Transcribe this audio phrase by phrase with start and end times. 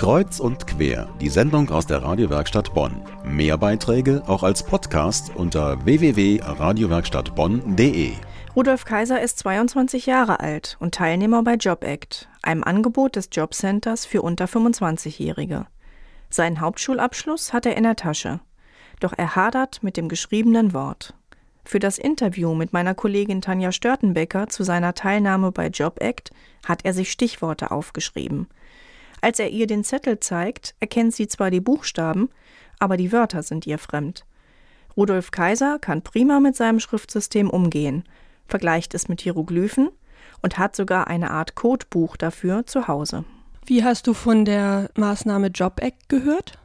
[0.00, 3.02] Kreuz und quer, die Sendung aus der Radiowerkstatt Bonn.
[3.22, 8.12] Mehr Beiträge auch als Podcast unter www.radiowerkstattbonn.de.
[8.56, 14.22] Rudolf Kaiser ist 22 Jahre alt und Teilnehmer bei JobAct, einem Angebot des Jobcenters für
[14.22, 15.66] unter 25-Jährige.
[16.30, 18.40] Seinen Hauptschulabschluss hat er in der Tasche.
[19.00, 21.12] Doch er hadert mit dem geschriebenen Wort.
[21.62, 26.30] Für das Interview mit meiner Kollegin Tanja Störtenbecker zu seiner Teilnahme bei JobAct
[26.66, 28.48] hat er sich Stichworte aufgeschrieben.
[29.20, 32.30] Als er ihr den Zettel zeigt, erkennt sie zwar die Buchstaben,
[32.78, 34.24] aber die Wörter sind ihr fremd.
[34.96, 38.04] Rudolf Kaiser kann prima mit seinem Schriftsystem umgehen
[38.50, 39.88] vergleicht es mit Hieroglyphen
[40.42, 43.24] und hat sogar eine Art Codebuch dafür zu Hause.
[43.64, 46.58] Wie hast du von der Maßnahme Job Act gehört?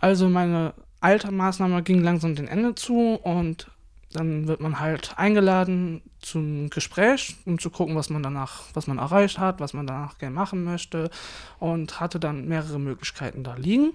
[0.00, 3.70] Also meine alte Maßnahme ging langsam dem Ende zu und
[4.14, 8.98] dann wird man halt eingeladen zum Gespräch, um zu gucken, was man danach, was man
[8.98, 11.10] erreicht hat, was man danach gerne machen möchte
[11.58, 13.92] und hatte dann mehrere Möglichkeiten da liegen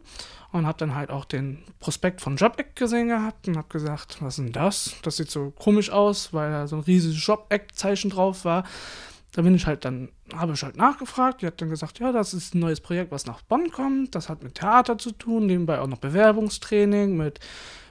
[0.52, 4.38] und habe dann halt auch den Prospekt von JobAct gesehen gehabt und habe gesagt, was
[4.38, 4.96] ist denn das?
[5.04, 8.66] Das sieht so komisch aus, weil da so ein riesiges JobAct-Zeichen drauf war.
[9.32, 12.34] Da bin ich halt dann, habe ich halt nachgefragt, die hat dann gesagt, ja, das
[12.34, 15.80] ist ein neues Projekt, was nach Bonn kommt, das hat mit Theater zu tun, nebenbei
[15.80, 17.40] auch noch Bewerbungstraining mit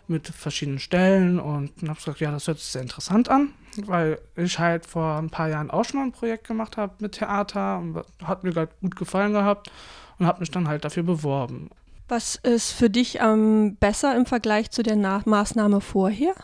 [0.08, 3.52] mit verschiedenen Stellen und habe gesagt, ja, das hört sich sehr interessant an,
[3.86, 7.12] weil ich halt vor ein paar Jahren auch schon mal ein Projekt gemacht habe mit
[7.12, 9.70] Theater und hat mir halt gut gefallen gehabt
[10.18, 11.70] und habe mich dann halt dafür beworben.
[12.08, 16.34] Was ist für dich ähm, besser im Vergleich zu der Nach Maßnahme vorher?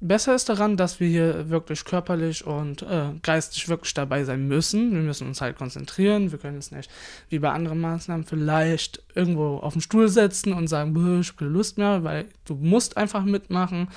[0.00, 4.92] Besser ist daran, dass wir hier wirklich körperlich und äh, geistig wirklich dabei sein müssen.
[4.92, 6.30] Wir müssen uns halt konzentrieren.
[6.30, 6.90] Wir können uns nicht
[7.28, 11.50] wie bei anderen Maßnahmen vielleicht irgendwo auf den Stuhl setzen und sagen, ich habe keine
[11.50, 13.88] Lust mehr, weil du musst einfach mitmachen.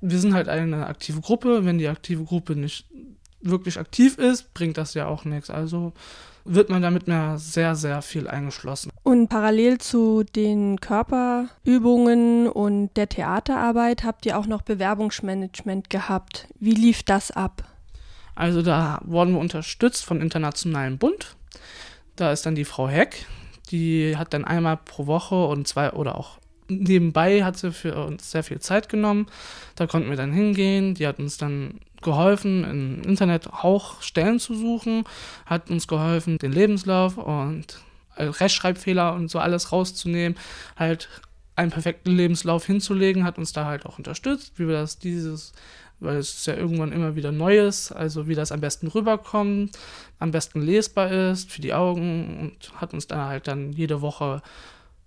[0.00, 1.64] Wir sind halt eine aktive Gruppe.
[1.64, 2.86] Wenn die aktive Gruppe nicht
[3.50, 5.50] wirklich aktiv ist, bringt das ja auch nichts.
[5.50, 5.92] Also
[6.44, 8.90] wird man damit mehr sehr, sehr viel eingeschlossen.
[9.02, 16.46] Und parallel zu den Körperübungen und der Theaterarbeit habt ihr auch noch Bewerbungsmanagement gehabt.
[16.58, 17.64] Wie lief das ab?
[18.34, 21.36] Also da wurden wir unterstützt von Internationalen Bund.
[22.14, 23.26] Da ist dann die Frau Heck,
[23.70, 26.38] die hat dann einmal pro Woche und zwei oder auch
[26.68, 29.26] nebenbei hat sie für uns sehr viel Zeit genommen.
[29.74, 30.94] Da konnten wir dann hingehen.
[30.94, 35.04] Die hat uns dann geholfen, im Internet auch Stellen zu suchen,
[35.44, 37.80] hat uns geholfen, den Lebenslauf und
[38.16, 40.38] Rechtschreibfehler und so alles rauszunehmen,
[40.76, 41.08] halt
[41.54, 45.52] einen perfekten Lebenslauf hinzulegen, hat uns da halt auch unterstützt, wie wir das dieses,
[46.00, 49.78] weil es ja irgendwann immer wieder Neues, also wie das am besten rüberkommt,
[50.18, 54.42] am besten lesbar ist für die Augen und hat uns da halt dann jede Woche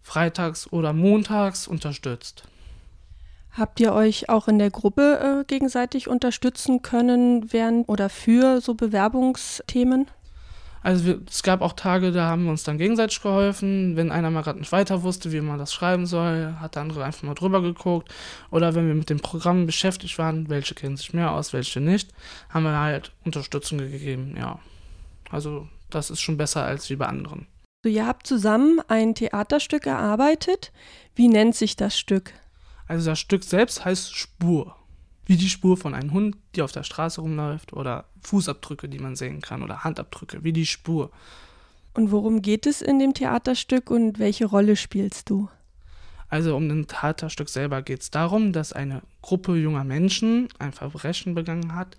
[0.02, 2.44] freitags oder montags unterstützt.
[3.52, 8.76] Habt ihr euch auch in der Gruppe äh, gegenseitig unterstützen können während oder für so
[8.76, 10.08] Bewerbungsthemen?
[10.82, 13.98] Also wir, es gab auch Tage, da haben wir uns dann gegenseitig geholfen.
[13.98, 17.04] Wenn einer mal gerade nicht weiter wusste, wie man das schreiben soll, hat der andere
[17.04, 18.14] einfach mal drüber geguckt.
[18.50, 22.12] Oder wenn wir mit dem Programm beschäftigt waren, welche kennen sich mehr aus, welche nicht,
[22.50, 24.60] haben wir halt Unterstützung gegeben, ja.
[25.30, 27.48] Also das ist schon besser als wie bei anderen.
[27.84, 30.72] So, ihr habt zusammen ein Theaterstück erarbeitet.
[31.16, 32.34] Wie nennt sich das Stück?
[32.90, 34.76] Also das Stück selbst heißt Spur.
[35.26, 39.16] Wie die Spur von einem Hund, die auf der Straße rumläuft oder Fußabdrücke, die man
[39.16, 41.12] sehen kann oder Handabdrücke, wie die Spur.
[41.94, 45.50] Und worum geht es in dem Theaterstück und welche Rolle spielst du?
[46.30, 51.36] Also um den Theaterstück selber geht es darum, dass eine Gruppe junger Menschen ein Verbrechen
[51.36, 51.96] begangen hat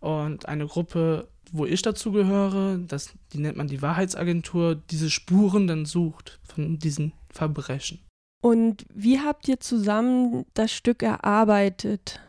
[0.00, 5.66] und eine Gruppe, wo ich dazu gehöre, das, die nennt man die Wahrheitsagentur, diese Spuren
[5.66, 8.00] dann sucht von diesen Verbrechen.
[8.40, 12.20] Und wie habt ihr zusammen das Stück erarbeitet?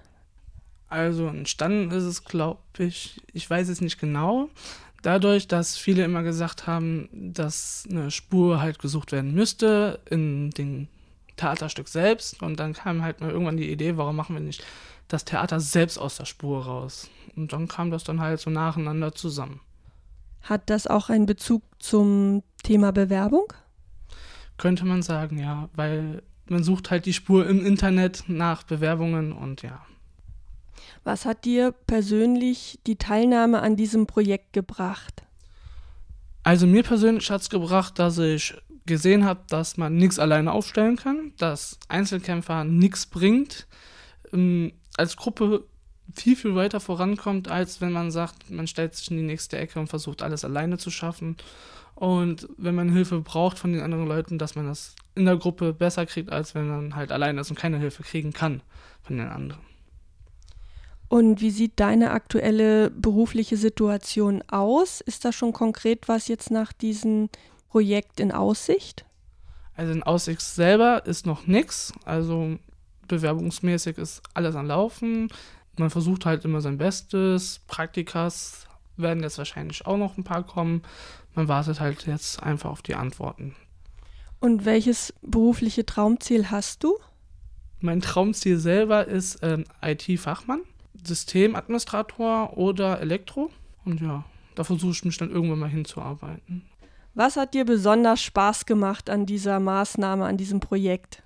[0.89, 4.49] Also entstanden ist es, glaube ich, ich weiß es nicht genau,
[5.01, 10.87] dadurch, dass viele immer gesagt haben, dass eine Spur halt gesucht werden müsste in dem
[11.35, 12.41] Theaterstück selbst.
[12.41, 14.63] Und dann kam halt mal irgendwann die Idee, warum machen wir nicht
[15.07, 17.09] das Theater selbst aus der Spur raus?
[17.35, 19.61] Und dann kam das dann halt so nacheinander zusammen.
[20.41, 23.53] Hat das auch einen Bezug zum Thema Bewerbung?
[24.57, 29.61] Könnte man sagen, ja, weil man sucht halt die Spur im Internet nach Bewerbungen und
[29.61, 29.85] ja.
[31.03, 35.23] Was hat dir persönlich die Teilnahme an diesem Projekt gebracht?
[36.43, 38.55] Also mir persönlich hat es gebracht, dass ich
[38.85, 43.67] gesehen habe, dass man nichts alleine aufstellen kann, dass Einzelkämpfer nichts bringt,
[44.33, 45.65] ähm, als Gruppe
[46.15, 49.79] viel, viel weiter vorankommt, als wenn man sagt, man stellt sich in die nächste Ecke
[49.79, 51.37] und versucht alles alleine zu schaffen.
[51.95, 55.73] Und wenn man Hilfe braucht von den anderen Leuten, dass man das in der Gruppe
[55.73, 58.61] besser kriegt, als wenn man halt alleine ist und keine Hilfe kriegen kann
[59.01, 59.61] von den anderen.
[61.09, 65.01] Und wie sieht deine aktuelle berufliche Situation aus?
[65.01, 67.29] Ist da schon konkret was jetzt nach diesem
[67.69, 69.05] Projekt in Aussicht?
[69.75, 71.93] Also in Aussicht selber ist noch nichts.
[72.03, 72.57] Also
[73.07, 75.29] bewerbungsmäßig ist alles am Laufen.
[75.79, 77.61] Man versucht halt immer sein Bestes.
[77.67, 80.81] Praktikas werden jetzt wahrscheinlich auch noch ein paar kommen.
[81.35, 83.55] Man wartet halt jetzt einfach auf die Antworten.
[84.39, 86.97] Und welches berufliche Traumziel hast du?
[87.79, 90.61] Mein Traumziel selber ist ähm, IT-Fachmann,
[91.03, 93.51] Systemadministrator oder Elektro.
[93.85, 94.25] Und ja,
[94.55, 96.63] da versuche ich mich dann irgendwann mal hinzuarbeiten.
[97.13, 101.23] Was hat dir besonders Spaß gemacht an dieser Maßnahme, an diesem Projekt?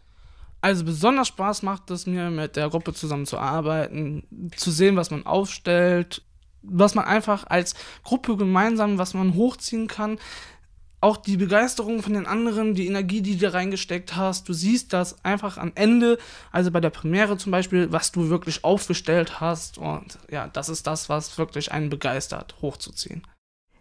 [0.62, 5.10] Also besonders Spaß macht es mir, mit der Gruppe zusammen zu arbeiten, zu sehen, was
[5.10, 6.22] man aufstellt,
[6.62, 7.74] was man einfach als
[8.04, 10.19] Gruppe gemeinsam, was man hochziehen kann.
[11.04, 14.48] Auch die Begeisterung von den anderen, die Energie, die du reingesteckt hast.
[14.48, 16.19] Du siehst das einfach am Ende,
[16.52, 19.80] also bei der Premiere zum Beispiel, was du wirklich aufgestellt hast.
[19.80, 23.24] Und ja, das ist das, was wirklich einen begeistert, hochzuziehen.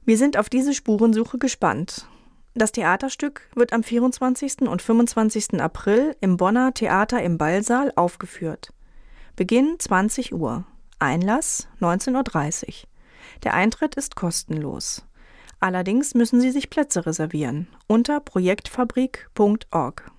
[0.06, 2.06] Wir sind auf diese Spurensuche gespannt.
[2.54, 4.62] Das Theaterstück wird am 24.
[4.62, 5.60] und 25.
[5.60, 8.72] April im Bonner Theater im Ballsaal aufgeführt.
[9.36, 10.64] Beginn 20 Uhr.
[10.98, 12.74] Einlass 19.30 Uhr.
[13.44, 15.06] Der Eintritt ist kostenlos.
[15.60, 20.10] Allerdings müssen Sie sich Plätze reservieren unter projektfabrik.org.